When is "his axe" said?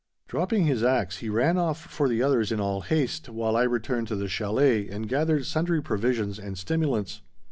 0.65-1.17